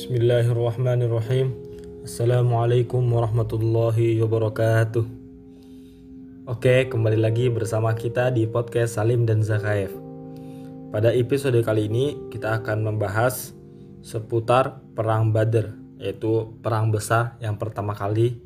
Bismillahirrahmanirrahim. 0.00 1.52
Assalamualaikum 2.08 3.04
warahmatullahi 3.04 4.16
wabarakatuh. 4.24 5.04
Oke 6.48 6.88
kembali 6.88 7.20
lagi 7.20 7.52
bersama 7.52 7.92
kita 7.92 8.32
di 8.32 8.48
podcast 8.48 8.96
Salim 8.96 9.28
dan 9.28 9.44
Zakaev. 9.44 9.92
Pada 10.88 11.12
episode 11.12 11.60
kali 11.60 11.92
ini 11.92 12.16
kita 12.32 12.64
akan 12.64 12.80
membahas 12.80 13.52
seputar 14.00 14.80
Perang 14.96 15.36
Badr 15.36 15.68
Yaitu 16.00 16.48
perang 16.64 16.88
besar 16.88 17.36
yang 17.36 17.60
pertama 17.60 17.92
kali 17.92 18.40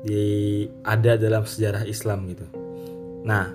di, 0.00 0.64
ada 0.80 1.20
dalam 1.20 1.44
sejarah 1.44 1.84
Islam 1.84 2.24
gitu. 2.32 2.48
Nah 3.20 3.52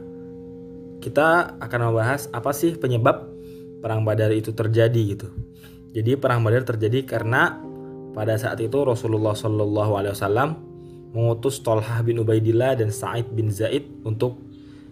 kita 1.01 1.57
akan 1.57 1.89
membahas 1.89 2.29
apa 2.37 2.54
sih 2.54 2.78
penyebab 2.78 3.25
perang 3.82 4.05
Badar 4.05 4.29
itu 4.29 4.54
terjadi 4.54 5.18
gitu 5.18 5.33
jadi 5.91 6.15
perang 6.15 6.39
Badar 6.43 6.63
terjadi 6.63 7.04
karena 7.04 7.59
pada 8.15 8.36
saat 8.39 8.59
itu 8.63 8.75
Rasulullah 8.83 9.36
Wasallam 9.36 10.49
mengutus 11.11 11.59
Tolhah 11.59 11.99
bin 12.04 12.19
Ubaidillah 12.23 12.79
dan 12.79 12.91
Sa'id 12.91 13.27
bin 13.32 13.51
Zaid 13.51 13.87
untuk 14.07 14.39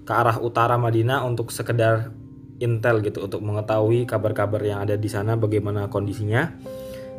ke 0.03 0.11
arah 0.11 0.39
utara 0.43 0.75
Madinah 0.75 1.23
untuk 1.23 1.51
sekedar 1.55 2.11
intel 2.59 2.99
gitu 2.99 3.23
untuk 3.23 3.39
mengetahui 3.39 4.03
kabar-kabar 4.03 4.59
yang 4.59 4.83
ada 4.83 4.99
di 4.99 5.07
sana 5.07 5.39
bagaimana 5.39 5.87
kondisinya. 5.87 6.51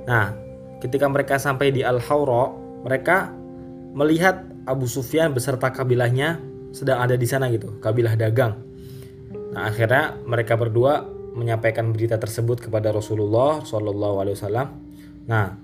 Nah, 0.05 0.37
ketika 0.85 1.09
mereka 1.09 1.41
sampai 1.41 1.73
di 1.73 1.81
Al-Hawra, 1.81 2.53
mereka 2.85 3.33
melihat 3.97 4.45
Abu 4.69 4.85
Sufyan 4.85 5.33
beserta 5.33 5.73
kabilahnya 5.73 6.37
sedang 6.77 7.01
ada 7.01 7.17
di 7.17 7.25
sana 7.25 7.49
gitu, 7.49 7.81
kabilah 7.81 8.15
dagang. 8.21 8.61
Nah, 9.57 9.73
akhirnya 9.73 10.21
mereka 10.29 10.61
berdua 10.61 11.09
menyampaikan 11.35 11.91
berita 11.95 12.19
tersebut 12.19 12.61
kepada 12.61 12.91
Rasulullah 12.91 13.63
Shallallahu 13.63 14.17
Alaihi 14.23 14.37
Wasallam. 14.37 14.69
Nah, 15.27 15.57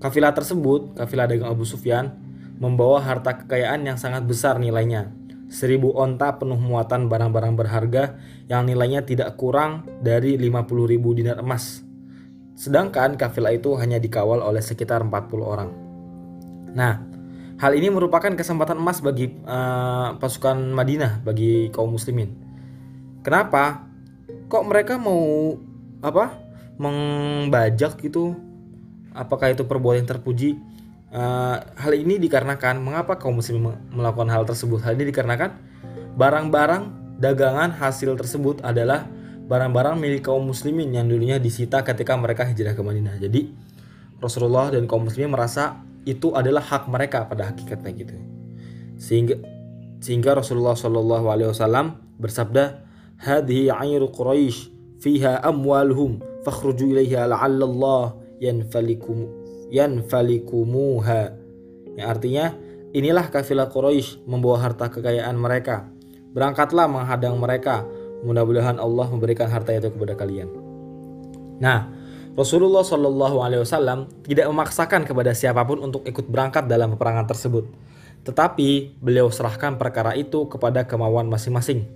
kafilah 0.00 0.32
tersebut, 0.36 0.96
kafilah 0.96 1.26
dagang 1.30 1.48
Abu 1.48 1.64
Sufyan, 1.64 2.12
membawa 2.60 3.00
harta 3.04 3.36
kekayaan 3.44 3.84
yang 3.84 3.98
sangat 4.00 4.24
besar 4.24 4.56
nilainya. 4.60 5.12
Seribu 5.46 5.94
onta 5.94 6.42
penuh 6.42 6.58
muatan 6.58 7.06
barang-barang 7.06 7.54
berharga 7.54 8.18
yang 8.50 8.66
nilainya 8.66 9.06
tidak 9.06 9.38
kurang 9.38 9.86
dari 10.02 10.34
50 10.34 10.90
ribu 10.90 11.14
dinar 11.14 11.38
emas. 11.38 11.86
Sedangkan 12.58 13.14
kafilah 13.14 13.54
itu 13.54 13.76
hanya 13.78 14.02
dikawal 14.02 14.42
oleh 14.42 14.64
sekitar 14.64 15.04
40 15.06 15.12
orang. 15.44 15.70
Nah, 16.74 16.98
hal 17.62 17.72
ini 17.78 17.92
merupakan 17.92 18.32
kesempatan 18.32 18.80
emas 18.80 18.98
bagi 19.04 19.30
uh, 19.46 20.18
pasukan 20.18 20.56
Madinah, 20.74 21.22
bagi 21.22 21.70
kaum 21.70 21.94
muslimin. 21.94 22.32
Kenapa? 23.22 23.86
Kok 24.46 24.62
mereka 24.66 24.98
mau 24.98 25.54
apa 26.02 26.38
membajak 26.76 27.98
gitu? 28.02 28.36
Apakah 29.16 29.52
itu 29.52 29.64
perbuatan 29.64 30.04
terpuji? 30.04 30.60
Uh, 31.06 31.62
hal 31.78 31.96
ini 31.96 32.20
dikarenakan 32.20 32.82
mengapa 32.82 33.16
kaum 33.16 33.40
muslim 33.40 33.72
melakukan 33.88 34.28
hal 34.28 34.44
tersebut? 34.44 34.84
Hal 34.84 34.98
ini 35.00 35.08
dikarenakan 35.08 35.56
barang-barang 36.18 36.82
dagangan 37.16 37.72
hasil 37.72 38.12
tersebut 38.20 38.60
adalah 38.60 39.08
barang-barang 39.46 39.96
milik 39.96 40.28
kaum 40.28 40.44
muslimin 40.44 40.92
yang 40.92 41.06
dulunya 41.08 41.40
disita 41.40 41.80
ketika 41.80 42.12
mereka 42.18 42.44
hijrah 42.44 42.76
ke 42.76 42.82
Madinah. 42.84 43.16
Jadi 43.16 43.54
Rasulullah 44.20 44.68
dan 44.68 44.84
kaum 44.84 45.08
muslimin 45.08 45.32
merasa 45.32 45.80
itu 46.04 46.36
adalah 46.36 46.62
hak 46.62 46.86
mereka 46.92 47.24
pada 47.24 47.50
hakikatnya 47.50 47.90
gitu. 47.96 48.16
Sehingga 49.00 49.36
sehingga 50.00 50.36
Rasulullah 50.36 50.76
Shallallahu 50.76 51.26
Alaihi 51.32 51.48
Wasallam 51.50 51.98
bersabda 52.20 52.85
hadhihi 53.20 53.72
ayru 53.72 54.08
Quraisy 54.12 54.72
fiha 55.00 55.40
amwaluhum 55.44 56.20
fakhruju 56.44 56.92
ilaiha 56.96 57.28
la'allallah 57.28 58.16
yanfalikum 58.40 59.28
yanfalikumuha. 59.72 61.34
Yang 61.96 62.08
artinya 62.08 62.44
inilah 62.92 63.28
kafilah 63.32 63.68
Quraisy 63.72 64.24
membawa 64.28 64.62
harta 64.62 64.92
kekayaan 64.92 65.36
mereka. 65.36 65.88
Berangkatlah 66.36 66.86
menghadang 66.86 67.40
mereka. 67.40 67.82
Mudah-mudahan 68.24 68.80
Allah 68.80 69.06
memberikan 69.08 69.48
harta 69.48 69.72
itu 69.72 69.92
kepada 69.92 70.16
kalian. 70.16 70.48
Nah 71.60 71.88
Rasulullah 72.36 72.84
Shallallahu 72.84 73.40
Alaihi 73.40 73.64
Wasallam 73.64 74.12
tidak 74.20 74.44
memaksakan 74.52 75.08
kepada 75.08 75.32
siapa 75.32 75.64
pun 75.64 75.80
untuk 75.80 76.04
ikut 76.04 76.28
berangkat 76.28 76.68
dalam 76.68 76.92
peperangan 76.92 77.24
tersebut, 77.24 77.64
tetapi 78.28 79.00
beliau 79.00 79.32
serahkan 79.32 79.80
perkara 79.80 80.12
itu 80.12 80.44
kepada 80.44 80.84
kemauan 80.84 81.32
masing-masing. 81.32 81.88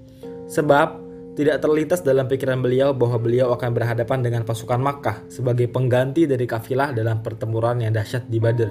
Sebab 0.49 1.10
tidak 1.39 1.63
terlintas 1.63 2.03
dalam 2.03 2.27
pikiran 2.27 2.59
beliau 2.59 2.91
bahwa 2.91 3.23
beliau 3.23 3.55
akan 3.55 3.71
berhadapan 3.71 4.19
dengan 4.21 4.43
pasukan 4.43 4.83
Makkah 4.83 5.31
sebagai 5.31 5.71
pengganti 5.71 6.27
dari 6.27 6.45
kafilah 6.45 6.91
dalam 6.91 7.23
pertempuran 7.23 7.79
yang 7.81 7.95
dahsyat 7.95 8.27
di 8.27 8.43
Badr. 8.43 8.71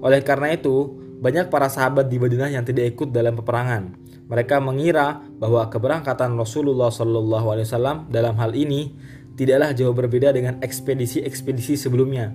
Oleh 0.00 0.22
karena 0.24 0.54
itu, 0.54 0.88
banyak 1.18 1.50
para 1.50 1.66
sahabat 1.66 2.06
di 2.06 2.16
Madinah 2.16 2.50
yang 2.54 2.64
tidak 2.64 2.94
ikut 2.94 3.10
dalam 3.10 3.34
peperangan. 3.34 3.94
Mereka 4.28 4.60
mengira 4.60 5.24
bahwa 5.40 5.66
keberangkatan 5.66 6.36
Rasulullah 6.36 6.92
Wasallam 6.92 8.12
dalam 8.12 8.36
hal 8.38 8.52
ini 8.54 8.92
tidaklah 9.34 9.72
jauh 9.72 9.94
berbeda 9.94 10.34
dengan 10.34 10.60
ekspedisi-ekspedisi 10.60 11.78
sebelumnya, 11.78 12.34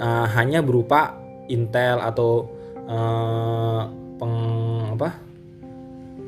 uh, 0.00 0.26
hanya 0.34 0.64
berupa 0.64 1.16
intel 1.46 2.00
atau 2.02 2.50
uh, 2.88 3.82
peng 4.18 4.36
apa 4.98 5.08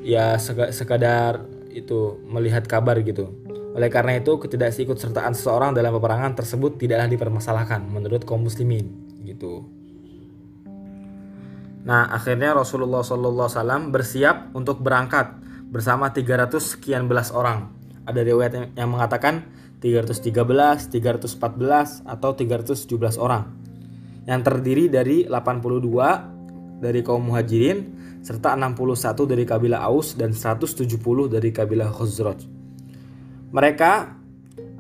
ya 0.07 0.39
sekadar 0.71 1.50
itu 1.71 2.21
melihat 2.27 2.67
kabar 2.67 2.99
gitu. 3.01 3.31
Oleh 3.71 3.87
karena 3.87 4.19
itu, 4.19 4.35
sertaan 4.99 5.33
seseorang 5.33 5.71
dalam 5.73 5.95
peperangan 5.95 6.35
tersebut 6.35 6.77
tidaklah 6.77 7.07
dipermasalahkan 7.07 7.87
menurut 7.87 8.27
kaum 8.27 8.43
muslimin 8.43 8.91
gitu. 9.23 9.67
Nah, 11.87 12.13
akhirnya 12.13 12.53
Rasulullah 12.53 13.01
SAW 13.01 13.89
bersiap 13.89 14.53
untuk 14.53 14.83
berangkat 14.85 15.33
bersama 15.71 16.11
300 16.13 16.77
sekian 16.77 17.07
belas 17.07 17.31
orang. 17.33 17.73
Ada 18.05 18.21
riwayat 18.27 18.75
yang 18.75 18.91
mengatakan 18.91 19.47
313, 19.81 20.91
314 20.93 22.05
atau 22.05 22.31
317 22.37 23.17
orang. 23.17 23.55
Yang 24.29 24.41
terdiri 24.45 24.85
dari 24.93 25.17
82 25.25 26.83
dari 26.85 27.01
kaum 27.01 27.33
muhajirin 27.33 28.00
serta 28.21 28.53
61 28.57 29.25
dari 29.25 29.45
kabilah 29.49 29.81
Aus 29.89 30.13
dan 30.17 30.37
170 30.37 30.87
dari 31.29 31.51
kabilah 31.51 31.89
Khazraj. 31.89 32.45
Mereka 33.51 33.93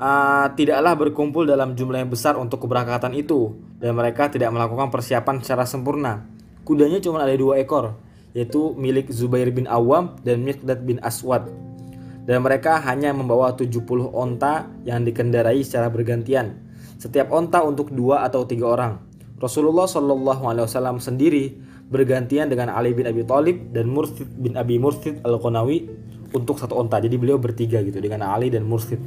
uh, 0.01 0.47
tidaklah 0.55 0.95
berkumpul 0.97 1.49
dalam 1.49 1.73
jumlah 1.75 2.05
yang 2.05 2.13
besar 2.13 2.37
untuk 2.37 2.65
keberangkatan 2.65 3.17
itu 3.17 3.57
dan 3.81 3.97
mereka 3.97 4.29
tidak 4.29 4.53
melakukan 4.53 4.93
persiapan 4.93 5.41
secara 5.41 5.65
sempurna. 5.65 6.29
Kudanya 6.63 7.01
cuma 7.01 7.25
ada 7.25 7.33
dua 7.35 7.59
ekor, 7.59 7.97
yaitu 8.37 8.77
milik 8.77 9.11
Zubair 9.11 9.49
bin 9.51 9.67
Awam 9.67 10.21
dan 10.23 10.45
Miqdad 10.45 10.85
bin 10.85 11.01
Aswad. 11.01 11.49
Dan 12.29 12.47
mereka 12.47 12.79
hanya 12.85 13.11
membawa 13.11 13.57
70 13.57 13.81
onta 14.13 14.69
yang 14.87 15.03
dikendarai 15.03 15.65
secara 15.67 15.91
bergantian. 15.91 16.63
Setiap 17.01 17.33
onta 17.33 17.65
untuk 17.65 17.91
dua 17.91 18.23
atau 18.29 18.45
tiga 18.45 18.71
orang. 18.71 19.01
Rasulullah 19.41 19.89
Shallallahu 19.89 20.45
Alaihi 20.47 20.69
Wasallam 20.69 21.01
sendiri 21.01 21.57
bergantian 21.91 22.47
dengan 22.47 22.71
Ali 22.71 22.95
bin 22.95 23.05
Abi 23.05 23.27
Thalib 23.27 23.75
dan 23.75 23.91
Mursid 23.91 24.31
bin 24.39 24.55
Abi 24.55 24.79
Mursid 24.79 25.21
al-Qanawi 25.27 25.91
untuk 26.31 26.57
satu 26.63 26.79
onta. 26.79 27.03
Jadi 27.03 27.19
beliau 27.19 27.37
bertiga 27.37 27.83
gitu 27.83 27.99
dengan 27.99 28.31
Ali 28.31 28.49
dan 28.49 28.63
Mursid. 28.63 29.03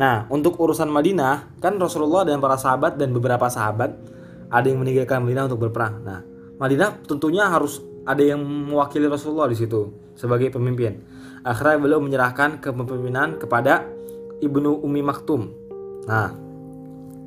Nah, 0.00 0.24
untuk 0.32 0.56
urusan 0.56 0.88
Madinah, 0.88 1.60
kan 1.60 1.76
Rasulullah 1.76 2.24
dan 2.24 2.40
para 2.40 2.56
sahabat 2.56 2.96
dan 2.96 3.12
beberapa 3.12 3.52
sahabat 3.52 3.92
ada 4.48 4.66
yang 4.66 4.80
meninggalkan 4.80 5.20
Madinah 5.20 5.44
untuk 5.52 5.68
berperang. 5.68 6.00
Nah, 6.00 6.24
Madinah 6.56 7.04
tentunya 7.04 7.44
harus 7.44 7.84
ada 8.08 8.24
yang 8.24 8.40
mewakili 8.40 9.04
Rasulullah 9.04 9.46
di 9.46 9.60
situ 9.60 9.92
sebagai 10.16 10.48
pemimpin. 10.48 11.04
Akhirnya 11.44 11.76
beliau 11.76 12.00
menyerahkan 12.00 12.64
kepemimpinan 12.64 13.36
kepada 13.36 13.84
Ibnu 14.40 14.80
Umi 14.80 15.04
Maktum. 15.04 15.52
Nah, 16.08 16.32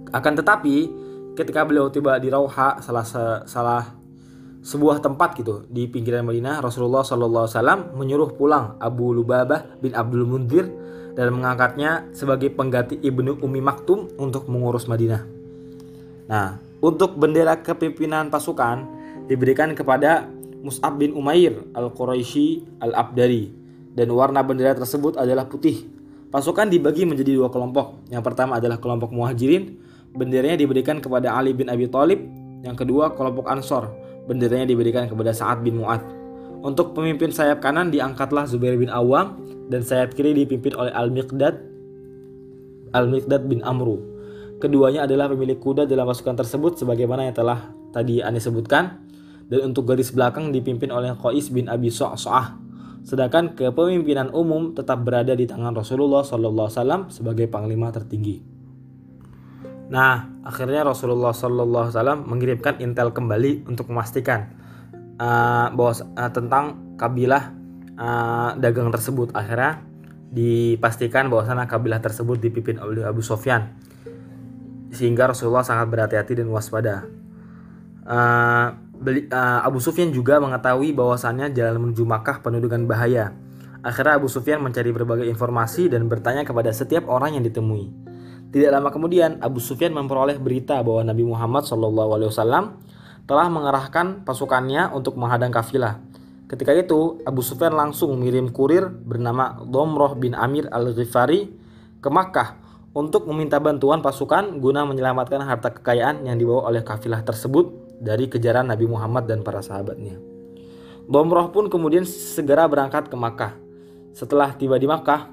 akan 0.09 0.33
tetapi 0.41 0.75
ketika 1.37 1.65
beliau 1.65 1.89
tiba 1.93 2.17
di 2.17 2.29
Rauha 2.29 2.81
salah 2.81 3.05
salah 3.45 4.02
sebuah 4.63 5.03
tempat 5.03 5.35
gitu 5.35 5.67
di 5.67 5.91
pinggiran 5.91 6.23
Madinah 6.23 6.63
Rasulullah 6.63 7.03
SAW 7.03 7.93
menyuruh 7.99 8.31
pulang 8.31 8.79
Abu 8.79 9.11
Lubabah 9.11 9.77
bin 9.83 9.91
Abdul 9.91 10.23
Mundir 10.23 10.71
dan 11.13 11.35
mengangkatnya 11.35 12.09
sebagai 12.15 12.49
pengganti 12.49 12.97
ibnu 13.03 13.43
Umi 13.43 13.59
Maktum 13.59 14.15
untuk 14.17 14.47
mengurus 14.47 14.87
Madinah. 14.87 15.21
Nah, 16.31 16.57
untuk 16.79 17.19
bendera 17.19 17.59
kepimpinan 17.59 18.31
pasukan 18.31 18.87
diberikan 19.27 19.75
kepada 19.75 20.25
Mus'ab 20.63 20.95
bin 20.95 21.11
Umair 21.11 21.59
al-Quraisy 21.75 22.79
al-Abdari 22.79 23.51
dan 23.93 24.07
warna 24.15 24.41
bendera 24.41 24.73
tersebut 24.73 25.19
adalah 25.19 25.45
putih. 25.45 25.85
Pasukan 26.33 26.65
dibagi 26.65 27.05
menjadi 27.05 27.37
dua 27.37 27.53
kelompok. 27.53 28.09
Yang 28.09 28.23
pertama 28.25 28.57
adalah 28.57 28.81
kelompok 28.81 29.13
Muhajirin, 29.13 29.77
benderanya 30.17 30.57
diberikan 30.57 30.97
kepada 30.97 31.35
Ali 31.35 31.53
bin 31.53 31.69
Abi 31.69 31.85
Thalib. 31.85 32.25
Yang 32.65 32.87
kedua 32.87 33.13
kelompok 33.13 33.45
Ansor, 33.53 33.91
benderanya 34.27 34.69
diberikan 34.69 35.07
kepada 35.07 35.31
Sa'ad 35.35 35.63
bin 35.63 35.79
Mu'ad. 35.79 36.03
Untuk 36.63 36.95
pemimpin 36.95 37.27
sayap 37.31 37.59
kanan 37.59 37.91
diangkatlah 37.91 38.47
Zubair 38.47 38.79
bin 38.79 38.87
Awam 38.87 39.35
dan 39.67 39.83
sayap 39.83 40.15
kiri 40.15 40.31
dipimpin 40.31 40.71
oleh 40.79 40.95
Al-Miqdad 40.95 41.73
Al-Miqdad 42.93 43.49
bin 43.49 43.59
Amru. 43.65 43.99
Keduanya 44.61 45.03
adalah 45.03 45.27
pemilik 45.27 45.59
kuda 45.59 45.89
dalam 45.89 46.07
pasukan 46.07 46.39
tersebut 46.39 46.79
sebagaimana 46.79 47.27
yang 47.27 47.35
telah 47.35 47.73
tadi 47.91 48.23
Anda 48.23 48.39
sebutkan. 48.39 49.01
Dan 49.43 49.75
untuk 49.75 49.91
garis 49.91 50.15
belakang 50.15 50.55
dipimpin 50.55 50.87
oleh 50.87 51.11
Qais 51.19 51.51
bin 51.51 51.67
Abi 51.67 51.91
So'ah. 51.91 52.55
Sedangkan 53.03 53.59
kepemimpinan 53.59 54.31
umum 54.31 54.71
tetap 54.71 55.03
berada 55.03 55.35
di 55.35 55.43
tangan 55.43 55.75
Rasulullah 55.75 56.23
SAW 56.23 57.11
sebagai 57.11 57.51
panglima 57.51 57.91
tertinggi. 57.91 58.52
Nah, 59.91 60.31
akhirnya 60.47 60.87
Rasulullah 60.87 61.35
SAW 61.35 62.23
mengirimkan 62.23 62.79
intel 62.79 63.11
kembali 63.11 63.67
untuk 63.67 63.91
memastikan 63.91 64.47
uh, 65.19 65.67
bahwa 65.75 65.93
uh, 66.15 66.31
tentang 66.31 66.95
kabilah 66.95 67.51
uh, 67.99 68.55
dagang 68.57 68.89
tersebut. 68.89 69.35
Akhirnya 69.35 69.83
dipastikan 70.33 71.29
bahwa 71.29 71.45
sana 71.45 71.69
kabilah 71.69 72.01
tersebut 72.01 72.41
dipimpin 72.41 72.81
oleh 72.81 73.05
Abu 73.05 73.21
Sofyan 73.21 73.75
sehingga 74.93 75.33
Rasulullah 75.33 75.65
sangat 75.65 75.89
berhati-hati 75.89 76.37
dan 76.37 76.47
waspada. 76.53 77.09
Uh, 78.05 78.77
beli, 78.93 79.25
uh, 79.33 79.65
Abu 79.65 79.81
Sufyan 79.81 80.13
juga 80.13 80.37
mengetahui 80.37 80.93
bahwasannya 80.93 81.49
jalan 81.51 81.81
menuju 81.89 82.05
Makkah 82.05 82.45
penuh 82.45 82.61
dengan 82.61 82.85
bahaya. 82.85 83.33
Akhirnya 83.83 84.15
Abu 84.15 84.31
Sufyan 84.31 84.63
mencari 84.63 84.95
berbagai 84.95 85.27
informasi 85.27 85.91
dan 85.91 86.07
bertanya 86.07 86.47
kepada 86.47 86.71
setiap 86.71 87.09
orang 87.09 87.35
yang 87.35 87.43
ditemui. 87.43 88.02
Tidak 88.53 88.69
lama 88.69 88.93
kemudian 88.93 89.41
Abu 89.41 89.57
Sufyan 89.57 89.97
memperoleh 89.97 90.37
berita 90.37 90.77
bahwa 90.85 91.01
Nabi 91.09 91.25
Muhammad 91.25 91.65
SAW 91.65 92.77
telah 93.25 93.47
mengerahkan 93.49 94.21
pasukannya 94.21 94.93
untuk 94.93 95.17
menghadang 95.17 95.49
kafilah. 95.49 95.97
Ketika 96.45 96.69
itu 96.77 97.17
Abu 97.25 97.41
Sufyan 97.41 97.73
langsung 97.73 98.13
mengirim 98.13 98.53
kurir 98.53 98.85
bernama 98.93 99.57
Domroh 99.65 100.13
bin 100.13 100.37
Amir 100.37 100.69
al-Ghifari 100.69 101.49
ke 101.97 102.09
Makkah 102.13 102.61
untuk 102.93 103.25
meminta 103.25 103.57
bantuan 103.57 104.05
pasukan 104.05 104.61
guna 104.61 104.85
menyelamatkan 104.85 105.41
harta 105.41 105.73
kekayaan 105.73 106.29
yang 106.29 106.37
dibawa 106.37 106.69
oleh 106.69 106.85
kafilah 106.85 107.25
tersebut 107.25 107.97
dari 107.97 108.29
kejaran 108.29 108.69
Nabi 108.69 108.85
Muhammad 108.85 109.25
dan 109.25 109.41
para 109.41 109.65
sahabatnya. 109.65 110.21
Bomroh 111.09 111.49
pun 111.49 111.73
kemudian 111.73 112.05
segera 112.05 112.69
berangkat 112.69 113.09
ke 113.09 113.17
Makkah. 113.17 113.57
Setelah 114.13 114.53
tiba 114.53 114.77
di 114.77 114.85
Makkah, 114.85 115.25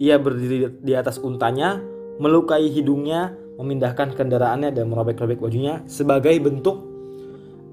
ia 0.00 0.16
berdiri 0.16 0.80
di 0.80 0.96
atas 0.96 1.20
untanya, 1.20 1.78
melukai 2.18 2.70
hidungnya, 2.70 3.34
memindahkan 3.58 4.14
kendaraannya 4.18 4.74
dan 4.74 4.90
merobek-robek 4.90 5.38
bajunya 5.38 5.82
sebagai 5.86 6.34
bentuk 6.42 6.82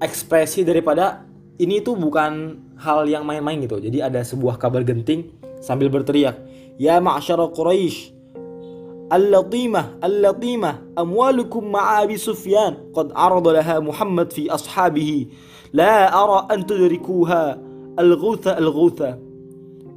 ekspresi 0.02 0.66
daripada 0.66 1.26
ini 1.62 1.78
itu 1.78 1.94
bukan 1.94 2.58
hal 2.78 3.06
yang 3.06 3.22
main-main 3.22 3.62
gitu. 3.62 3.78
Jadi 3.78 4.02
ada 4.02 4.22
sebuah 4.26 4.58
kabar 4.58 4.82
genting 4.82 5.30
sambil 5.62 5.86
berteriak, 5.90 6.38
"Ya 6.78 6.98
ma'syara 6.98 7.46
Quraisy, 7.54 8.10
Al-Latimah, 9.12 10.02
Al-Latimah, 10.02 10.98
amwalukum 10.98 11.68
ma'abi 11.68 12.18
Sufyan, 12.18 12.90
qad 12.96 13.12
arada 13.14 13.60
laha 13.62 13.76
Muhammad 13.78 14.32
fi 14.32 14.48
ashabihi, 14.48 15.30
la 15.76 16.10
ara 16.10 16.50
an 16.50 16.66
tudrikuha, 16.66 17.42
al-ghutha 18.00 18.58
al-ghutha." 18.58 19.20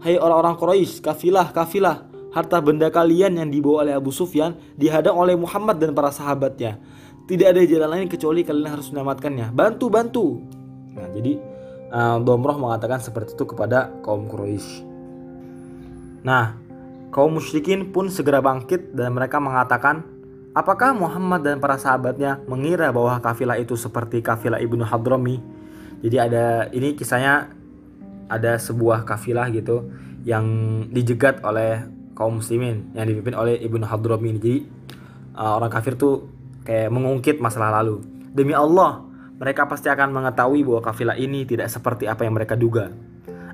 Hai 0.06 0.22
orang-orang 0.22 0.60
Quraisy, 0.60 1.02
kafilah, 1.02 1.50
kafilah, 1.50 2.06
harta 2.36 2.60
benda 2.60 2.92
kalian 2.92 3.40
yang 3.40 3.48
dibawa 3.48 3.88
oleh 3.88 3.96
Abu 3.96 4.12
Sufyan 4.12 4.60
dihadang 4.76 5.16
oleh 5.16 5.40
Muhammad 5.40 5.80
dan 5.80 5.96
para 5.96 6.12
sahabatnya. 6.12 6.78
Tidak 7.26 7.48
ada 7.48 7.64
jalan 7.64 7.90
lain 7.90 8.08
kecuali 8.12 8.44
kalian 8.44 8.76
harus 8.76 8.92
menyelamatkannya. 8.92 9.56
Bantu, 9.56 9.86
bantu. 9.88 10.26
Nah, 10.94 11.08
jadi 11.16 11.40
uh, 11.90 12.20
Domroh 12.20 12.60
mengatakan 12.60 13.00
seperti 13.00 13.34
itu 13.34 13.48
kepada 13.48 13.90
kaum 14.04 14.30
Quraisy. 14.30 14.84
Nah, 16.22 16.66
Kaum 17.16 17.40
musyrikin 17.40 17.96
pun 17.96 18.12
segera 18.12 18.44
bangkit 18.44 18.92
dan 18.92 19.16
mereka 19.16 19.40
mengatakan, 19.40 20.04
apakah 20.52 20.92
Muhammad 20.92 21.48
dan 21.48 21.64
para 21.64 21.80
sahabatnya 21.80 22.44
mengira 22.44 22.92
bahwa 22.92 23.16
kafilah 23.24 23.56
itu 23.56 23.80
seperti 23.80 24.20
kafilah 24.20 24.60
Ibnu 24.60 24.84
Hadrami? 24.84 25.40
Jadi 26.04 26.18
ada 26.20 26.68
ini 26.76 26.92
kisahnya 26.92 27.56
ada 28.28 28.60
sebuah 28.60 29.08
kafilah 29.08 29.48
gitu 29.56 29.88
yang 30.28 30.44
dijegat 30.92 31.40
oleh 31.40 31.88
kaum 32.16 32.40
muslimin 32.40 32.96
yang 32.96 33.06
dipimpin 33.06 33.36
oleh 33.36 33.60
Ibnu 33.60 33.84
Hadrami. 33.86 34.32
Jadi 34.40 34.56
uh, 35.36 35.60
orang 35.60 35.70
kafir 35.70 36.00
tuh 36.00 36.32
kayak 36.64 36.90
mengungkit 36.90 37.38
masalah 37.44 37.84
lalu. 37.84 38.02
Demi 38.32 38.56
Allah, 38.56 39.04
mereka 39.38 39.68
pasti 39.68 39.92
akan 39.92 40.16
mengetahui 40.16 40.64
bahwa 40.64 40.82
kafilah 40.82 41.20
ini 41.20 41.44
tidak 41.44 41.68
seperti 41.68 42.08
apa 42.08 42.24
yang 42.24 42.34
mereka 42.34 42.56
duga. 42.56 42.90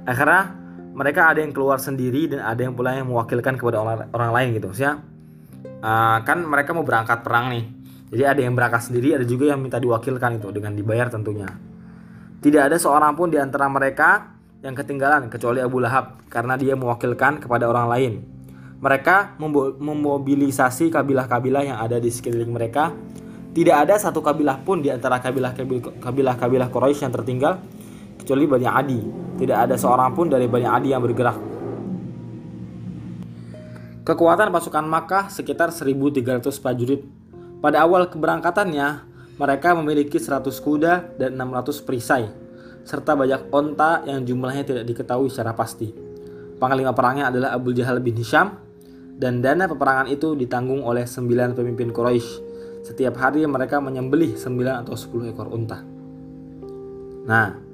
Akhirnya 0.05 0.61
mereka 0.91 1.31
ada 1.31 1.39
yang 1.39 1.55
keluar 1.55 1.79
sendiri 1.79 2.27
dan 2.27 2.43
ada 2.43 2.59
yang 2.59 2.75
pula 2.75 2.95
yang 2.95 3.07
mewakilkan 3.07 3.55
kepada 3.55 3.79
orang, 3.79 4.11
orang 4.11 4.31
lain 4.35 4.47
gitu 4.59 4.69
ya 4.75 4.99
uh, 5.81 6.19
kan 6.23 6.43
mereka 6.43 6.75
mau 6.75 6.83
berangkat 6.83 7.23
perang 7.23 7.51
nih 7.51 7.65
jadi 8.11 8.35
ada 8.35 8.41
yang 8.43 8.53
berangkat 8.53 8.91
sendiri 8.91 9.15
ada 9.15 9.25
juga 9.25 9.55
yang 9.55 9.59
minta 9.63 9.79
diwakilkan 9.79 10.43
itu 10.43 10.51
dengan 10.51 10.75
dibayar 10.75 11.07
tentunya 11.07 11.47
tidak 12.43 12.69
ada 12.71 12.77
seorang 12.77 13.15
pun 13.15 13.31
di 13.31 13.39
antara 13.39 13.71
mereka 13.71 14.35
yang 14.61 14.75
ketinggalan 14.77 15.31
kecuali 15.31 15.63
Abu 15.63 15.81
Lahab 15.81 16.21
karena 16.27 16.59
dia 16.59 16.75
mewakilkan 16.75 17.41
kepada 17.41 17.65
orang 17.71 17.87
lain 17.89 18.13
mereka 18.81 19.37
memobilisasi 19.77 20.89
kabilah-kabilah 20.89 21.63
yang 21.63 21.77
ada 21.77 22.01
di 22.01 22.09
sekeliling 22.09 22.49
mereka 22.49 22.91
tidak 23.51 23.83
ada 23.83 23.99
satu 23.99 24.23
kabilah 24.23 24.63
pun 24.63 24.79
di 24.79 24.87
antara 24.87 25.19
kabilah-kabilah 25.19 26.67
Quraisy 26.71 27.03
yang 27.03 27.11
tertinggal 27.11 27.59
kecuali 28.15 28.47
Bani 28.47 28.63
Adi. 28.63 28.99
Tidak 29.43 29.57
ada 29.67 29.75
seorang 29.75 30.15
pun 30.15 30.31
dari 30.31 30.47
Bani 30.47 30.63
Adi 30.63 30.95
yang 30.95 31.03
bergerak. 31.03 31.35
Kekuatan 34.07 34.55
pasukan 34.55 34.87
Makkah 34.87 35.27
sekitar 35.27 35.75
1300 35.75 36.47
prajurit. 36.63 37.03
Pada 37.59 37.83
awal 37.83 38.07
keberangkatannya, 38.07 38.87
mereka 39.35 39.75
memiliki 39.75 40.15
100 40.15 40.47
kuda 40.63 41.19
dan 41.19 41.35
600 41.35 41.85
perisai, 41.85 42.31
serta 42.87 43.19
banyak 43.19 43.51
onta 43.51 44.01
yang 44.07 44.23
jumlahnya 44.23 44.63
tidak 44.63 44.83
diketahui 44.87 45.27
secara 45.27 45.53
pasti. 45.53 45.91
Panglima 46.55 46.95
perangnya 46.95 47.29
adalah 47.29 47.53
Abu 47.53 47.75
Jahal 47.75 47.99
bin 47.99 48.15
Hisham, 48.15 48.57
dan 49.21 49.45
dana 49.45 49.69
peperangan 49.69 50.09
itu 50.09 50.33
ditanggung 50.33 50.81
oleh 50.81 51.05
9 51.05 51.53
pemimpin 51.53 51.93
Quraisy. 51.93 52.49
Setiap 52.81 53.21
hari 53.21 53.45
mereka 53.45 53.77
menyembelih 53.77 54.33
9 54.33 54.81
atau 54.81 54.97
10 54.97 55.29
ekor 55.29 55.53
unta. 55.53 55.85
Nah, 57.21 57.71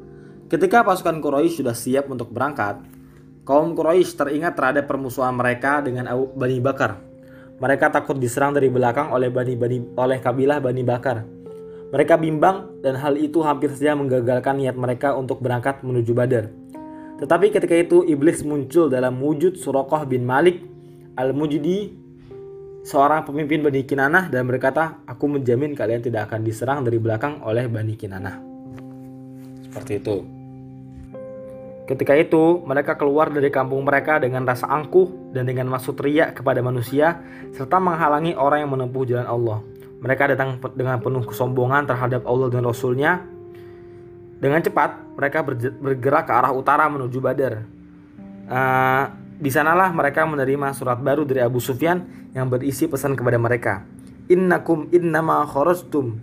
Ketika 0.47 0.79
pasukan 0.79 1.19
Quraisy 1.19 1.59
sudah 1.59 1.75
siap 1.75 2.07
untuk 2.07 2.31
berangkat, 2.31 2.79
kaum 3.43 3.75
Quraisy 3.75 4.15
teringat 4.15 4.55
terhadap 4.55 4.87
permusuhan 4.87 5.35
mereka 5.35 5.83
dengan 5.83 6.07
Bani 6.07 6.63
Bakar. 6.63 7.03
Mereka 7.59 7.91
takut 7.91 8.15
diserang 8.15 8.55
dari 8.55 8.71
belakang 8.71 9.11
oleh 9.11 9.27
Bani 9.27 9.59
Bani 9.59 9.99
oleh 9.99 10.23
kabilah 10.23 10.63
Bani 10.63 10.87
Bakar. 10.87 11.27
Mereka 11.91 12.15
bimbang 12.15 12.79
dan 12.79 12.95
hal 12.95 13.19
itu 13.19 13.43
hampir 13.43 13.75
saja 13.75 13.91
menggagalkan 13.99 14.55
niat 14.55 14.79
mereka 14.79 15.19
untuk 15.19 15.43
berangkat 15.43 15.83
menuju 15.83 16.15
Badar. 16.15 16.47
Tetapi 17.19 17.51
ketika 17.51 17.75
itu 17.75 18.07
iblis 18.07 18.39
muncul 18.47 18.87
dalam 18.87 19.19
wujud 19.19 19.59
Suraqah 19.59 20.07
bin 20.07 20.23
Malik 20.23 20.63
Al-Mujdi 21.17 22.05
seorang 22.85 23.25
pemimpin 23.25 23.65
Bani 23.65 23.83
Kinanah 23.83 24.29
dan 24.29 24.45
berkata, 24.45 25.01
"Aku 25.09 25.25
menjamin 25.27 25.73
kalian 25.73 25.99
tidak 25.99 26.29
akan 26.31 26.45
diserang 26.45 26.85
dari 26.85 27.01
belakang 27.01 27.41
oleh 27.41 27.65
Bani 27.67 27.97
Kinanah." 27.97 28.37
Seperti 29.67 29.99
itu. 29.99 30.37
Ketika 31.87 32.13
itu, 32.19 32.61
mereka 32.67 32.99
keluar 32.99 33.31
dari 33.31 33.47
kampung 33.47 33.83
mereka 33.87 34.19
dengan 34.19 34.43
rasa 34.43 34.67
angkuh 34.67 35.31
dan 35.31 35.47
dengan 35.47 35.71
maksud 35.71 35.95
riak 36.03 36.35
kepada 36.35 36.59
manusia, 36.59 37.23
serta 37.55 37.79
menghalangi 37.79 38.35
orang 38.35 38.67
yang 38.67 38.71
menempuh 38.75 39.07
jalan 39.07 39.23
Allah. 39.23 39.59
Mereka 40.03 40.35
datang 40.35 40.59
dengan 40.75 40.99
penuh 40.99 41.23
kesombongan 41.23 41.87
terhadap 41.87 42.27
Allah 42.27 42.47
dan 42.51 42.67
Rasulnya. 42.67 43.23
Dengan 44.37 44.61
cepat, 44.61 44.99
mereka 45.15 45.41
bergerak 45.81 46.27
ke 46.27 46.33
arah 46.35 46.51
utara 46.51 46.85
menuju 46.91 47.17
Badar. 47.23 47.63
Uh, 48.47 49.26
di 49.37 49.53
sanalah 49.53 49.93
mereka 49.93 50.25
menerima 50.25 50.73
surat 50.73 50.97
baru 50.97 51.21
dari 51.21 51.45
Abu 51.45 51.61
Sufyan 51.61 52.29
yang 52.33 52.49
berisi 52.49 52.89
pesan 52.89 53.13
kepada 53.13 53.37
mereka. 53.37 53.85
Innakum 54.27 54.89
innama 54.89 55.45
kharajtum 55.45 56.17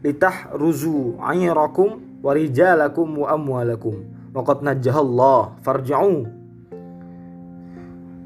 litahruzu 0.00 1.20
ayrakum 1.20 2.20
warijalakum 2.24 3.24
wa 3.24 3.36
amwalakum 3.36 4.14
Waqad 4.34 4.66
najjahallah 4.66 5.62
farja'u. 5.62 6.26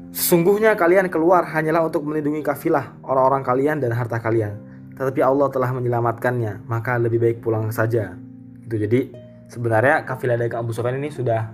Sesungguhnya 0.09 0.73
kalian 0.73 1.05
keluar 1.05 1.45
hanyalah 1.45 1.85
untuk 1.85 2.01
melindungi 2.01 2.41
kafilah 2.41 2.97
orang-orang 3.05 3.45
kalian 3.45 3.77
dan 3.77 3.93
harta 3.93 4.17
kalian. 4.17 4.57
Tetapi 4.97 5.21
Allah 5.21 5.53
telah 5.53 5.69
menyelamatkannya, 5.69 6.65
maka 6.65 6.97
lebih 6.97 7.21
baik 7.21 7.45
pulang 7.45 7.69
saja. 7.69 8.17
Itu 8.65 8.73
jadi 8.73 9.13
sebenarnya 9.53 10.01
kafilah 10.01 10.33
dagang 10.41 10.65
Abu 10.65 10.73
Sufyan 10.73 10.97
ini 10.97 11.13
sudah 11.13 11.53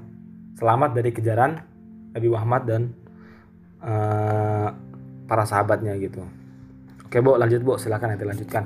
selamat 0.55 0.95
dari 0.95 1.11
kejaran 1.11 1.59
Nabi 2.15 2.27
Muhammad 2.31 2.63
dan 2.63 2.81
uh, 3.83 4.71
para 5.27 5.43
sahabatnya 5.43 5.99
gitu. 5.99 6.23
Oke, 7.03 7.19
Bu, 7.19 7.35
lanjut, 7.35 7.61
Bu. 7.61 7.75
Silakan 7.75 8.15
nanti 8.15 8.23
lanjutkan. 8.23 8.63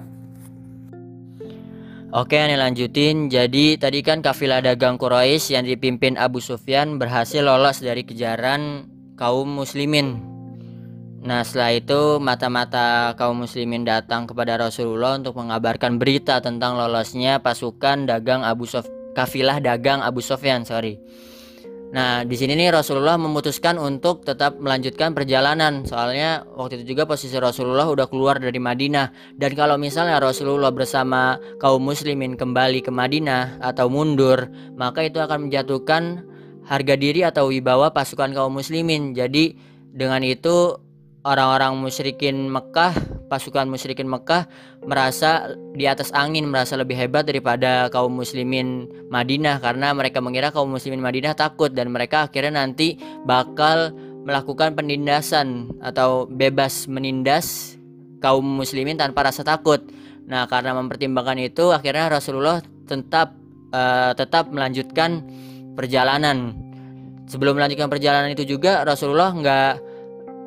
Oke, 2.09 2.41
ini 2.41 2.57
lanjutin. 2.57 3.29
Jadi 3.29 3.77
tadi 3.77 4.01
kan 4.01 4.25
kafilah 4.25 4.65
dagang 4.65 4.97
Quraisy 4.97 5.53
yang 5.53 5.65
dipimpin 5.65 6.17
Abu 6.17 6.41
Sufyan 6.41 6.97
berhasil 6.97 7.45
lolos 7.45 7.85
dari 7.85 8.01
kejaran 8.01 8.89
kaum 9.13 9.45
muslimin. 9.45 10.17
Nah, 11.19 11.43
setelah 11.43 11.75
itu 11.75 12.17
mata-mata 12.17 13.13
kaum 13.13 13.43
muslimin 13.43 13.85
datang 13.85 14.25
kepada 14.25 14.57
Rasulullah 14.57 15.19
untuk 15.19 15.37
mengabarkan 15.37 15.99
berita 15.99 16.39
tentang 16.39 16.79
lolosnya 16.79 17.43
pasukan 17.43 18.07
dagang 18.07 18.41
Abu 18.41 18.63
Sof 18.65 18.87
kafilah 19.13 19.59
dagang 19.59 19.99
Abu 19.99 20.23
Sofyan, 20.23 20.63
sorry. 20.63 20.97
Nah, 21.89 22.21
di 22.21 22.37
sini 22.37 22.53
nih 22.53 22.69
Rasulullah 22.69 23.17
memutuskan 23.17 23.81
untuk 23.81 24.21
tetap 24.21 24.61
melanjutkan 24.61 25.17
perjalanan. 25.17 25.81
Soalnya 25.89 26.45
waktu 26.53 26.81
itu 26.81 26.93
juga 26.93 27.09
posisi 27.09 27.33
Rasulullah 27.33 27.89
udah 27.89 28.05
keluar 28.05 28.37
dari 28.37 28.61
Madinah. 28.61 29.33
Dan 29.33 29.57
kalau 29.57 29.73
misalnya 29.81 30.21
Rasulullah 30.21 30.69
bersama 30.69 31.41
kaum 31.57 31.81
muslimin 31.81 32.37
kembali 32.37 32.85
ke 32.85 32.93
Madinah 32.93 33.57
atau 33.57 33.89
mundur, 33.89 34.53
maka 34.77 35.01
itu 35.01 35.17
akan 35.17 35.49
menjatuhkan 35.49 36.29
harga 36.69 36.93
diri 36.93 37.25
atau 37.25 37.49
wibawa 37.49 37.89
pasukan 37.89 38.37
kaum 38.37 38.53
muslimin. 38.53 39.17
Jadi 39.17 39.57
dengan 39.89 40.21
itu 40.21 40.77
orang-orang 41.25 41.73
musyrikin 41.73 42.53
Mekah, 42.53 42.93
pasukan 43.29 43.69
musyrikin 43.69 44.09
Mekah 44.09 44.49
merasa 44.83 45.53
di 45.77 45.85
atas 45.85 46.09
angin, 46.11 46.49
merasa 46.49 46.75
lebih 46.75 46.97
hebat 46.97 47.29
daripada 47.29 47.87
kaum 47.93 48.11
muslimin 48.11 48.89
Madinah 49.13 49.61
karena 49.61 49.93
mereka 49.93 50.19
mengira 50.19 50.49
kaum 50.49 50.73
muslimin 50.73 50.99
Madinah 50.99 51.37
takut 51.37 51.69
dan 51.69 51.93
mereka 51.93 52.27
akhirnya 52.27 52.65
nanti 52.65 52.97
bakal 53.23 53.93
melakukan 54.25 54.75
penindasan 54.75 55.69
atau 55.79 56.27
bebas 56.27 56.89
menindas 56.89 57.79
kaum 58.19 58.43
muslimin 58.43 58.99
tanpa 58.99 59.29
rasa 59.29 59.45
takut. 59.45 59.79
Nah, 60.29 60.45
karena 60.45 60.75
mempertimbangkan 60.77 61.39
itu 61.41 61.71
akhirnya 61.73 62.11
Rasulullah 62.11 62.61
tetap 62.85 63.33
uh, 63.73 64.11
tetap 64.13 64.51
melanjutkan 64.51 65.23
perjalanan. 65.73 66.53
Sebelum 67.29 67.57
melanjutkan 67.57 67.89
perjalanan 67.89 68.33
itu 68.33 68.45
juga 68.45 68.81
Rasulullah 68.81 69.33
nggak 69.33 69.88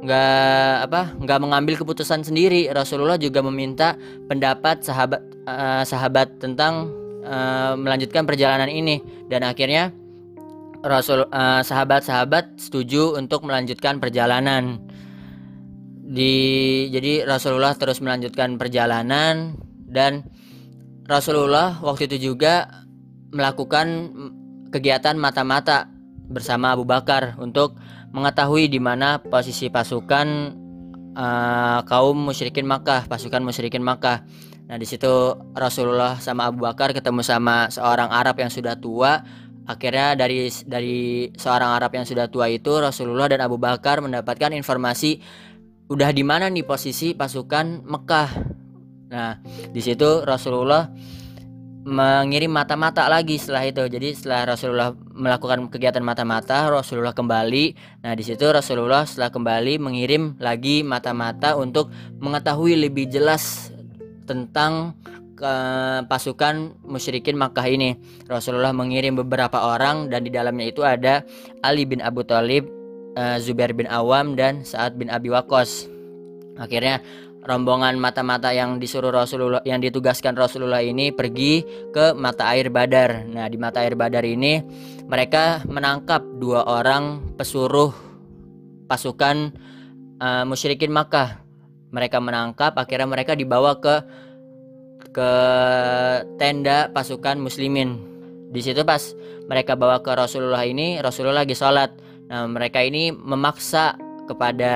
nggak 0.02 0.76
apa 0.90 1.14
nggak 1.14 1.38
mengambil 1.38 1.74
keputusan 1.78 2.26
sendiri. 2.26 2.66
Rasulullah 2.74 3.16
juga 3.16 3.38
meminta 3.40 3.94
pendapat 4.26 4.82
sahabat 4.82 5.22
uh, 5.46 5.82
sahabat 5.86 6.42
tentang 6.42 6.90
uh, 7.22 7.78
melanjutkan 7.78 8.26
perjalanan 8.26 8.66
ini. 8.66 8.98
Dan 9.30 9.46
akhirnya 9.46 9.94
Rasul 10.82 11.30
uh, 11.30 11.62
sahabat-sahabat 11.62 12.58
setuju 12.58 13.14
untuk 13.14 13.46
melanjutkan 13.46 14.02
perjalanan. 14.02 14.82
Di 16.02 16.34
jadi 16.90 17.22
Rasulullah 17.24 17.78
terus 17.78 18.02
melanjutkan 18.02 18.58
perjalanan 18.58 19.54
dan 19.86 20.26
Rasulullah 21.06 21.78
waktu 21.78 22.10
itu 22.10 22.34
juga 22.34 22.84
melakukan 23.32 24.12
kegiatan 24.74 25.16
mata-mata 25.16 25.88
bersama 26.28 26.74
Abu 26.74 26.84
Bakar 26.84 27.38
untuk 27.38 27.78
mengetahui 28.12 28.68
di 28.68 28.76
mana 28.78 29.18
posisi 29.18 29.72
pasukan 29.72 30.28
uh, 31.16 31.80
kaum 31.88 32.16
musyrikin 32.28 32.68
Makkah, 32.68 33.08
pasukan 33.08 33.40
musyrikin 33.40 33.80
Makkah. 33.80 34.24
Nah, 34.68 34.76
di 34.78 34.86
situ 34.86 35.36
Rasulullah 35.52 36.20
sama 36.20 36.48
Abu 36.48 36.64
Bakar 36.64 36.92
ketemu 36.96 37.20
sama 37.24 37.68
seorang 37.72 38.08
Arab 38.12 38.38
yang 38.40 38.52
sudah 38.52 38.76
tua. 38.76 39.20
Akhirnya 39.62 40.18
dari 40.18 40.50
dari 40.66 41.30
seorang 41.34 41.76
Arab 41.78 41.94
yang 41.94 42.06
sudah 42.06 42.26
tua 42.28 42.50
itu 42.50 42.82
Rasulullah 42.82 43.30
dan 43.30 43.40
Abu 43.44 43.56
Bakar 43.56 44.02
mendapatkan 44.02 44.50
informasi 44.52 45.22
udah 45.92 46.10
di 46.10 46.24
mana 46.24 46.48
nih 46.48 46.64
posisi 46.64 47.12
pasukan 47.12 47.84
Mekah. 47.84 48.30
Nah, 49.12 49.36
di 49.44 49.80
situ 49.84 50.24
Rasulullah 50.24 50.88
mengirim 51.82 52.54
mata-mata 52.54 53.10
lagi 53.10 53.38
setelah 53.38 53.66
itu. 53.66 53.82
Jadi 53.86 54.08
setelah 54.14 54.54
Rasulullah 54.54 54.90
melakukan 54.94 55.66
kegiatan 55.66 56.02
mata-mata, 56.02 56.70
Rasulullah 56.70 57.14
kembali. 57.14 57.64
Nah, 58.06 58.12
di 58.14 58.22
situ 58.22 58.46
Rasulullah 58.46 59.02
setelah 59.02 59.34
kembali 59.34 59.82
mengirim 59.82 60.38
lagi 60.38 60.86
mata-mata 60.86 61.58
untuk 61.58 61.90
mengetahui 62.22 62.78
lebih 62.78 63.10
jelas 63.10 63.74
tentang 64.24 64.94
ke 65.34 65.54
pasukan 66.06 66.78
musyrikin 66.86 67.34
Makkah 67.34 67.66
ini. 67.66 67.98
Rasulullah 68.30 68.70
mengirim 68.70 69.18
beberapa 69.18 69.58
orang 69.74 70.06
dan 70.06 70.22
di 70.22 70.30
dalamnya 70.30 70.70
itu 70.70 70.86
ada 70.86 71.26
Ali 71.66 71.82
bin 71.82 71.98
Abu 71.98 72.22
Thalib, 72.22 72.62
uh, 73.18 73.42
Zubair 73.42 73.74
bin 73.74 73.90
Awam 73.90 74.38
dan 74.38 74.62
Sa'ad 74.62 74.94
bin 74.94 75.10
Abi 75.10 75.34
Waqqas. 75.34 75.90
Akhirnya 76.62 77.02
rombongan 77.42 77.98
mata-mata 77.98 78.54
yang 78.54 78.78
disuruh 78.78 79.10
Rasulullah 79.10 79.62
yang 79.66 79.82
ditugaskan 79.82 80.38
Rasulullah 80.38 80.78
ini 80.78 81.10
pergi 81.10 81.66
ke 81.90 82.14
mata 82.14 82.46
air 82.54 82.70
Badar. 82.70 83.26
Nah, 83.26 83.50
di 83.50 83.58
mata 83.58 83.82
air 83.82 83.98
Badar 83.98 84.22
ini 84.22 84.62
mereka 85.10 85.66
menangkap 85.66 86.22
dua 86.38 86.62
orang 86.66 87.34
pesuruh 87.34 87.90
pasukan 88.86 89.50
uh, 90.22 90.44
musyrikin 90.46 90.94
Makkah. 90.94 91.42
Mereka 91.92 92.22
menangkap 92.24 92.78
akhirnya 92.78 93.10
mereka 93.10 93.36
dibawa 93.36 93.76
ke 93.76 94.00
ke 95.12 95.30
tenda 96.40 96.88
pasukan 96.94 97.36
muslimin. 97.36 98.00
Di 98.48 98.64
situ 98.64 98.80
pas 98.86 99.12
mereka 99.50 99.76
bawa 99.76 100.00
ke 100.00 100.14
Rasulullah 100.14 100.62
ini, 100.64 101.02
Rasulullah 101.02 101.44
lagi 101.44 101.58
sholat. 101.58 101.90
Nah, 102.32 102.48
mereka 102.48 102.80
ini 102.80 103.12
memaksa 103.12 103.98
kepada 104.24 104.72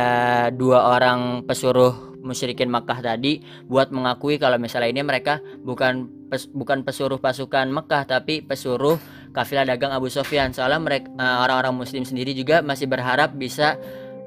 dua 0.52 0.92
orang 0.98 1.46
pesuruh 1.46 2.15
musyrikin 2.26 2.66
Makkah 2.66 2.98
tadi 2.98 3.38
buat 3.70 3.94
mengakui 3.94 4.42
kalau 4.42 4.58
misalnya 4.58 4.90
ini 4.90 5.06
mereka 5.06 5.38
bukan 5.62 6.10
pes, 6.26 6.50
bukan 6.50 6.82
pesuruh 6.82 7.22
pasukan 7.22 7.70
Mekah 7.70 8.02
tapi 8.10 8.42
pesuruh 8.42 8.98
kafilah 9.30 9.62
dagang 9.62 9.94
Abu 9.94 10.10
Sofyan. 10.10 10.50
Soalnya 10.50 10.82
mereka 10.82 11.06
uh, 11.16 11.46
orang-orang 11.46 11.86
muslim 11.86 12.02
sendiri 12.02 12.34
juga 12.34 12.60
masih 12.66 12.90
berharap 12.90 13.38
bisa 13.38 13.78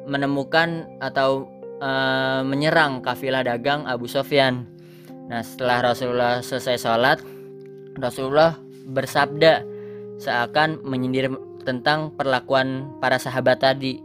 menemukan 0.07 0.87
atau 1.03 1.51
uh, 1.83 2.41
menyerang 2.47 3.03
kafilah 3.03 3.43
dagang 3.43 3.83
Abu 3.83 4.07
Sofyan. 4.07 4.63
Nah, 5.29 5.45
setelah 5.45 5.93
Rasulullah 5.93 6.41
selesai 6.41 6.81
sholat, 6.81 7.21
Rasulullah 7.99 8.57
bersabda 8.89 9.61
seakan 10.17 10.81
menyindir 10.81 11.29
tentang 11.67 12.15
perlakuan 12.17 12.97
para 12.97 13.21
sahabat 13.21 13.61
tadi. 13.61 14.01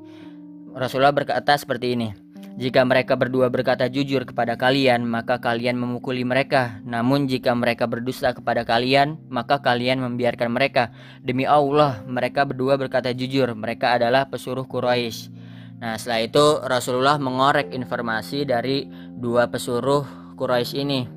Rasulullah 0.75 1.15
berkata 1.15 1.55
seperti 1.57 1.97
ini. 1.97 2.24
Jika 2.55 2.87
mereka 2.87 3.19
berdua 3.19 3.51
berkata 3.51 3.91
jujur 3.91 4.23
kepada 4.23 4.55
kalian, 4.55 5.03
maka 5.03 5.43
kalian 5.43 5.75
memukuli 5.75 6.23
mereka. 6.23 6.79
Namun 6.87 7.27
jika 7.27 7.51
mereka 7.51 7.91
berdusta 7.91 8.31
kepada 8.31 8.63
kalian, 8.63 9.19
maka 9.27 9.59
kalian 9.59 9.99
membiarkan 9.99 10.55
mereka. 10.55 10.95
Demi 11.19 11.51
Allah, 11.51 12.07
mereka 12.07 12.47
berdua 12.47 12.79
berkata 12.79 13.11
jujur. 13.11 13.51
Mereka 13.59 13.99
adalah 13.99 14.31
pesuruh 14.31 14.71
Quraisy. 14.71 15.35
Nah, 15.83 15.99
setelah 15.99 16.21
itu 16.23 16.47
Rasulullah 16.63 17.19
mengorek 17.19 17.75
informasi 17.75 18.47
dari 18.47 18.87
dua 19.19 19.51
pesuruh 19.51 20.39
Quraisy 20.39 20.75
ini. 20.79 21.11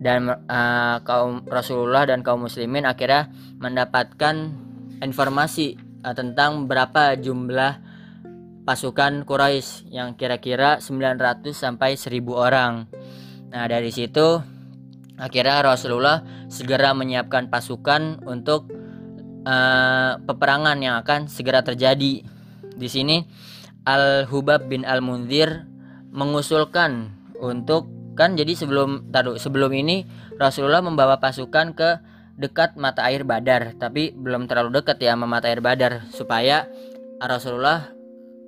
Dan 0.00 0.32
uh, 0.32 0.96
kaum 1.04 1.44
Rasulullah 1.44 2.08
dan 2.08 2.24
kaum 2.24 2.48
muslimin 2.48 2.88
akhirnya 2.88 3.28
mendapatkan 3.60 4.48
informasi 5.04 5.76
uh, 6.08 6.14
tentang 6.16 6.64
berapa 6.64 7.20
jumlah 7.20 7.87
pasukan 8.68 9.24
Quraisy 9.24 9.88
yang 9.96 10.12
kira-kira 10.12 10.76
900 10.84 11.56
sampai 11.56 11.96
1000 11.96 12.20
orang. 12.36 12.84
Nah, 13.48 13.64
dari 13.64 13.88
situ 13.88 14.44
akhirnya 15.16 15.64
Rasulullah 15.64 16.20
segera 16.52 16.92
menyiapkan 16.92 17.48
pasukan 17.48 18.28
untuk 18.28 18.68
uh, 19.48 20.20
peperangan 20.20 20.76
yang 20.84 21.00
akan 21.00 21.32
segera 21.32 21.64
terjadi. 21.64 22.20
Di 22.76 22.88
sini 22.92 23.24
Al-Hubab 23.88 24.68
bin 24.68 24.84
Al-Munzir 24.84 25.64
mengusulkan 26.12 27.16
untuk 27.40 27.88
kan 28.20 28.36
jadi 28.36 28.52
sebelum 28.52 29.08
taruh 29.08 29.40
sebelum 29.40 29.72
ini 29.72 30.04
Rasulullah 30.36 30.84
membawa 30.84 31.16
pasukan 31.16 31.72
ke 31.72 31.90
dekat 32.36 32.76
mata 32.76 33.08
air 33.08 33.24
Badar, 33.24 33.80
tapi 33.80 34.12
belum 34.12 34.44
terlalu 34.44 34.84
dekat 34.84 35.00
ya 35.00 35.16
sama 35.16 35.24
mata 35.24 35.48
air 35.48 35.64
Badar 35.64 36.04
supaya 36.12 36.68
Rasulullah 37.18 37.97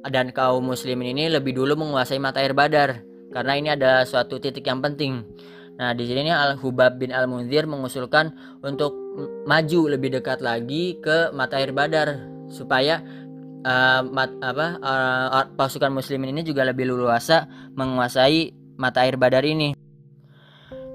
dan 0.09 0.33
kaum 0.33 0.65
muslimin 0.65 1.13
ini 1.13 1.29
lebih 1.29 1.53
dulu 1.53 1.77
menguasai 1.77 2.17
mata 2.17 2.41
air 2.41 2.57
Badar 2.57 3.05
karena 3.31 3.53
ini 3.57 3.69
ada 3.69 4.03
suatu 4.09 4.41
titik 4.41 4.65
yang 4.65 4.81
penting. 4.81 5.23
Nah, 5.81 5.97
di 5.97 6.05
sini 6.05 6.29
Al 6.29 6.61
Hubab 6.61 7.01
bin 7.01 7.09
Al 7.09 7.25
Munzir 7.25 7.65
mengusulkan 7.65 8.33
untuk 8.61 8.93
maju 9.49 9.81
lebih 9.89 10.13
dekat 10.21 10.45
lagi 10.45 11.01
ke 11.01 11.33
mata 11.33 11.57
air 11.57 11.73
Badar 11.73 12.21
supaya 12.53 13.01
uh, 13.65 14.05
mat, 14.05 14.29
apa 14.45 14.77
uh, 14.81 15.47
pasukan 15.57 15.93
muslimin 15.93 16.37
ini 16.37 16.43
juga 16.45 16.69
lebih 16.69 16.89
leluasa 16.93 17.49
menguasai 17.77 18.53
mata 18.77 19.05
air 19.05 19.17
Badar 19.17 19.45
ini. 19.45 19.73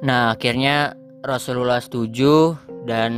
Nah, 0.06 0.38
akhirnya 0.38 0.94
Rasulullah 1.26 1.82
setuju 1.82 2.54
dan 2.86 3.14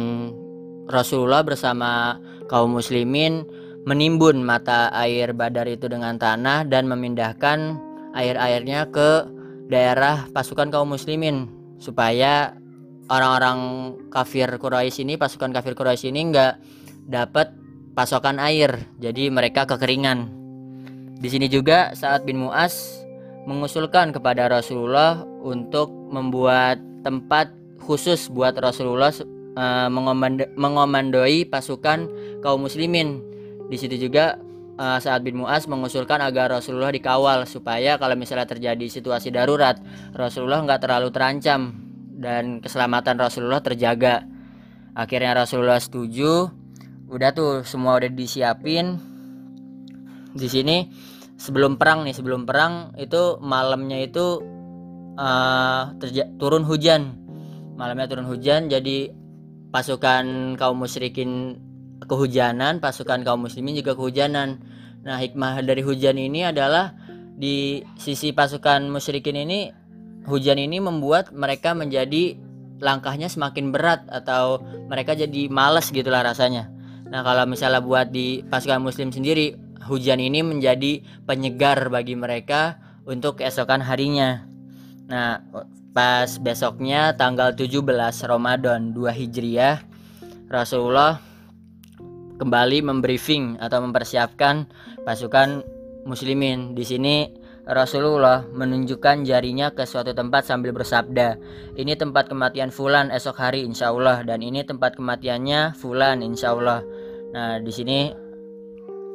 Rasulullah 0.88 1.44
bersama 1.44 2.16
kaum 2.48 2.80
muslimin 2.80 3.44
menimbun 3.88 4.44
mata 4.44 4.92
air 4.92 5.32
Badar 5.32 5.64
itu 5.72 5.88
dengan 5.88 6.20
tanah 6.20 6.68
dan 6.68 6.92
memindahkan 6.92 7.80
air-airnya 8.12 8.92
ke 8.92 9.24
daerah 9.72 10.28
pasukan 10.36 10.68
kaum 10.68 10.92
muslimin 10.92 11.48
supaya 11.80 12.52
orang-orang 13.08 13.60
kafir 14.12 14.52
Quraisy 14.60 15.08
ini 15.08 15.16
pasukan 15.16 15.56
kafir 15.56 15.72
Quraisy 15.72 16.12
ini 16.12 16.36
nggak 16.36 16.54
dapat 17.08 17.56
pasokan 17.96 18.44
air 18.44 18.76
jadi 19.00 19.32
mereka 19.32 19.64
kekeringan 19.64 20.36
Di 21.18 21.34
sini 21.34 21.50
juga 21.50 21.96
saat 21.98 22.28
bin 22.28 22.38
Muas 22.38 23.02
mengusulkan 23.48 24.12
kepada 24.12 24.52
Rasulullah 24.52 25.24
untuk 25.42 25.90
membuat 26.12 26.78
tempat 27.02 27.50
khusus 27.82 28.28
buat 28.30 28.54
Rasulullah 28.60 29.10
uh, 29.56 29.90
mengomandoi 30.54 31.48
pasukan 31.50 32.06
kaum 32.46 32.68
muslimin. 32.68 33.37
Di 33.68 33.76
situ 33.76 34.00
juga 34.00 34.40
uh, 34.80 35.00
saat 35.02 35.26
bin 35.26 35.44
Muas 35.44 35.68
mengusulkan 35.68 36.24
agar 36.24 36.54
Rasulullah 36.56 36.94
dikawal 36.94 37.44
supaya 37.44 38.00
kalau 38.00 38.16
misalnya 38.16 38.48
terjadi 38.48 38.88
situasi 38.88 39.34
darurat 39.34 39.76
Rasulullah 40.16 40.64
nggak 40.64 40.82
terlalu 40.88 41.10
terancam 41.12 41.76
dan 42.18 42.64
keselamatan 42.64 43.20
Rasulullah 43.20 43.62
terjaga. 43.62 44.26
Akhirnya 44.98 45.38
Rasulullah 45.38 45.78
setuju. 45.78 46.50
Udah 47.08 47.32
tuh 47.32 47.64
semua 47.64 48.02
udah 48.02 48.10
disiapin. 48.10 48.98
Di 50.34 50.48
sini 50.50 50.90
sebelum 51.38 51.78
perang 51.78 52.04
nih, 52.04 52.18
sebelum 52.18 52.50
perang 52.50 52.98
itu 52.98 53.38
malamnya 53.40 54.02
itu 54.02 54.42
uh, 55.16 55.94
turun 56.42 56.66
hujan. 56.66 57.14
Malamnya 57.78 58.10
turun 58.10 58.26
hujan 58.26 58.74
jadi 58.74 59.14
pasukan 59.70 60.58
kaum 60.58 60.82
musyrikin 60.82 61.62
kehujanan, 62.06 62.78
pasukan 62.78 63.26
kaum 63.26 63.48
muslimin 63.48 63.78
juga 63.80 63.98
kehujanan. 63.98 64.62
Nah, 65.02 65.18
hikmah 65.18 65.64
dari 65.64 65.82
hujan 65.82 66.20
ini 66.20 66.46
adalah 66.46 66.94
di 67.38 67.86
sisi 67.98 68.34
pasukan 68.34 68.90
musyrikin 68.90 69.38
ini 69.38 69.70
hujan 70.26 70.58
ini 70.60 70.82
membuat 70.82 71.32
mereka 71.32 71.78
menjadi 71.78 72.36
langkahnya 72.78 73.30
semakin 73.32 73.74
berat 73.74 74.06
atau 74.10 74.62
mereka 74.90 75.18
jadi 75.18 75.50
males 75.50 75.90
gitulah 75.90 76.22
rasanya. 76.22 76.70
Nah, 77.08 77.24
kalau 77.24 77.48
misalnya 77.48 77.80
buat 77.80 78.12
di 78.12 78.44
pasukan 78.46 78.84
muslim 78.84 79.10
sendiri, 79.10 79.56
hujan 79.88 80.20
ini 80.20 80.44
menjadi 80.44 81.02
penyegar 81.24 81.88
bagi 81.88 82.20
mereka 82.20 82.78
untuk 83.08 83.40
keesokan 83.40 83.80
harinya. 83.80 84.44
Nah, 85.08 85.40
pas 85.96 86.28
besoknya 86.38 87.16
tanggal 87.16 87.56
17 87.56 87.80
Ramadan 88.28 88.92
2 88.92 89.08
Hijriah, 89.16 89.82
Rasulullah 90.52 91.27
kembali 92.38 92.86
membriefing 92.86 93.58
atau 93.60 93.82
mempersiapkan 93.84 94.70
pasukan 95.04 95.66
muslimin. 96.08 96.78
Di 96.78 96.86
sini 96.88 97.28
Rasulullah 97.68 98.48
menunjukkan 98.48 99.28
jarinya 99.28 99.76
ke 99.76 99.84
suatu 99.84 100.16
tempat 100.16 100.48
sambil 100.48 100.72
bersabda, 100.72 101.36
"Ini 101.76 102.00
tempat 102.00 102.32
kematian 102.32 102.72
fulan 102.72 103.12
esok 103.12 103.36
hari 103.44 103.68
insya 103.68 103.92
Allah 103.92 104.24
dan 104.24 104.40
ini 104.40 104.64
tempat 104.64 104.96
kematiannya 104.96 105.76
fulan 105.76 106.24
insya 106.24 106.56
Allah." 106.56 106.80
Nah, 107.36 107.60
di 107.60 107.72
sini 107.76 108.08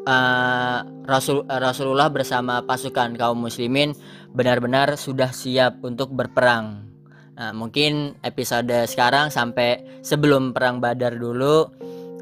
uh, 0.05 0.79
Rasul 1.09 1.49
Rasulullah 1.49 2.12
bersama 2.12 2.61
pasukan 2.61 3.17
kaum 3.17 3.41
muslimin 3.41 3.97
benar-benar 4.37 5.00
sudah 5.00 5.33
siap 5.33 5.81
untuk 5.81 6.12
berperang. 6.12 6.93
Nah, 7.33 7.57
mungkin 7.57 8.21
episode 8.21 8.85
sekarang 8.85 9.33
sampai 9.33 10.05
sebelum 10.05 10.52
perang 10.52 10.85
Badar 10.85 11.17
dulu 11.17 11.73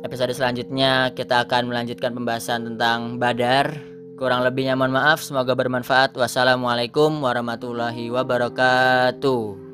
episode 0.02 0.32
selanjutnya 0.32 1.12
kita 1.12 1.44
akan 1.46 1.70
melanjutkan 1.70 2.12
pembahasan 2.16 2.66
tentang 2.66 3.20
Badar. 3.20 3.78
Kurang 4.20 4.44
lebihnya 4.44 4.76
mohon 4.76 4.92
maaf, 4.92 5.24
semoga 5.24 5.56
bermanfaat. 5.56 6.12
Wassalamualaikum 6.12 7.24
warahmatullahi 7.24 8.12
wabarakatuh. 8.12 9.69